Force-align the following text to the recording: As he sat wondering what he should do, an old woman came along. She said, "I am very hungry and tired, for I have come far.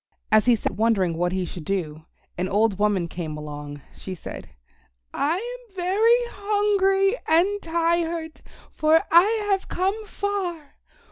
As 0.31 0.47
he 0.47 0.55
sat 0.55 0.71
wondering 0.71 1.15
what 1.15 1.31
he 1.31 1.45
should 1.45 1.63
do, 1.63 2.07
an 2.35 2.49
old 2.49 2.79
woman 2.79 3.07
came 3.07 3.37
along. 3.37 3.83
She 3.93 4.15
said, 4.15 4.49
"I 5.13 5.35
am 5.37 5.75
very 5.75 5.93
hungry 6.25 7.15
and 7.27 7.61
tired, 7.61 8.41
for 8.73 9.03
I 9.11 9.47
have 9.51 9.67
come 9.67 10.07
far. 10.07 10.77